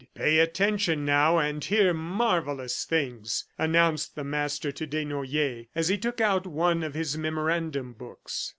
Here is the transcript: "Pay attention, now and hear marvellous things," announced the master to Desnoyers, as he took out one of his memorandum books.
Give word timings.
"Pay 0.15 0.39
attention, 0.39 1.05
now 1.05 1.37
and 1.37 1.63
hear 1.63 1.93
marvellous 1.93 2.85
things," 2.85 3.45
announced 3.59 4.15
the 4.15 4.23
master 4.23 4.71
to 4.71 4.87
Desnoyers, 4.87 5.67
as 5.75 5.89
he 5.89 5.97
took 5.99 6.19
out 6.19 6.47
one 6.47 6.81
of 6.81 6.95
his 6.95 7.19
memorandum 7.19 7.93
books. 7.93 8.49